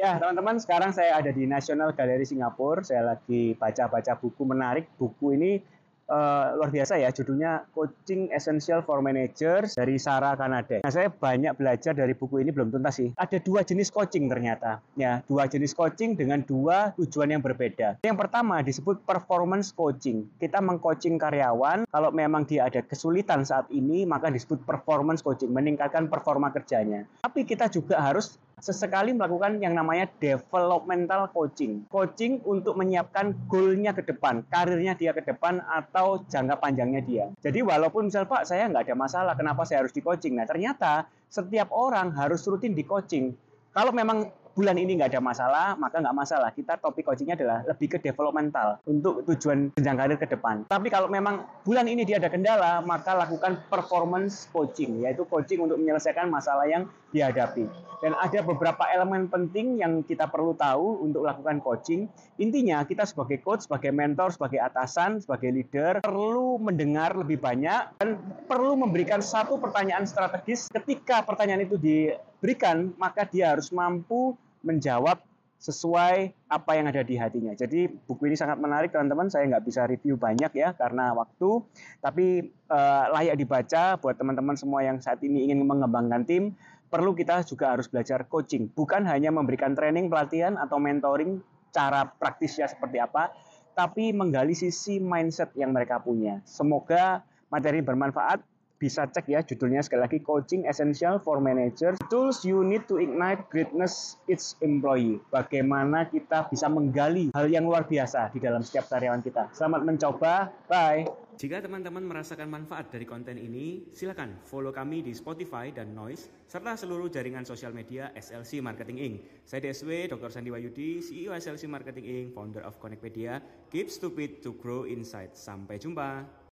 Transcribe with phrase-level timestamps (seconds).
[0.00, 2.80] Ya, teman-teman, sekarang saya ada di National Gallery Singapura.
[2.80, 4.88] Saya lagi baca-baca buku menarik.
[4.96, 5.60] Buku ini
[6.08, 10.80] uh, luar biasa ya, judulnya Coaching Essential for Managers dari Sarah Kanade.
[10.80, 13.12] Nah, saya banyak belajar dari buku ini belum tuntas sih.
[13.12, 14.80] Ada dua jenis coaching ternyata.
[14.96, 18.00] Ya, dua jenis coaching dengan dua tujuan yang berbeda.
[18.00, 20.32] Yang pertama disebut performance coaching.
[20.40, 26.08] Kita mengcoaching karyawan, kalau memang dia ada kesulitan saat ini, maka disebut performance coaching, meningkatkan
[26.08, 27.04] performa kerjanya.
[27.20, 31.84] Tapi kita juga harus sesekali melakukan yang namanya developmental coaching.
[31.88, 37.24] Coaching untuk menyiapkan goalnya ke depan, karirnya dia ke depan atau jangka panjangnya dia.
[37.40, 40.36] Jadi walaupun misal Pak saya nggak ada masalah, kenapa saya harus di coaching?
[40.36, 43.32] Nah ternyata setiap orang harus rutin di coaching.
[43.70, 46.50] Kalau memang bulan ini nggak ada masalah, maka nggak masalah.
[46.52, 50.66] Kita topik coachingnya adalah lebih ke developmental untuk tujuan jenjang karir ke depan.
[50.66, 55.78] Tapi kalau memang bulan ini dia ada kendala, maka lakukan performance coaching, yaitu coaching untuk
[55.78, 57.66] menyelesaikan masalah yang dihadapi.
[58.00, 62.08] Dan ada beberapa elemen penting yang kita perlu tahu untuk melakukan coaching.
[62.40, 68.16] Intinya kita sebagai coach, sebagai mentor, sebagai atasan, sebagai leader perlu mendengar lebih banyak dan
[68.48, 70.72] perlu memberikan satu pertanyaan strategis.
[70.72, 75.22] Ketika pertanyaan itu diberikan, maka dia harus mampu menjawab
[75.60, 77.52] sesuai apa yang ada di hatinya.
[77.52, 79.28] Jadi buku ini sangat menarik teman-teman.
[79.28, 81.60] Saya nggak bisa review banyak ya karena waktu,
[82.00, 86.56] tapi uh, layak dibaca buat teman-teman semua yang saat ini ingin mengembangkan tim
[86.90, 91.38] perlu kita juga harus belajar coaching, bukan hanya memberikan training, pelatihan atau mentoring
[91.70, 93.30] cara praktisnya seperti apa,
[93.78, 96.42] tapi menggali sisi mindset yang mereka punya.
[96.42, 98.42] Semoga materi bermanfaat.
[98.80, 102.00] Bisa cek ya judulnya sekali lagi Coaching Essential for Managers.
[102.08, 105.20] Tools you need to ignite greatness its employee.
[105.28, 109.52] Bagaimana kita bisa menggali hal yang luar biasa di dalam setiap karyawan kita.
[109.52, 110.48] Selamat mencoba.
[110.64, 111.04] Bye.
[111.36, 116.72] Jika teman-teman merasakan manfaat dari konten ini, silakan follow kami di Spotify dan Noise, serta
[116.76, 119.16] seluruh jaringan sosial media SLC Marketing Inc.
[119.44, 120.32] Saya DSW, Dr.
[120.32, 123.44] Sandi Wayudi, CEO SLC Marketing Inc., founder of Connectpedia.
[123.68, 125.36] Keep stupid to grow insight.
[125.36, 126.40] Sampai jumpa.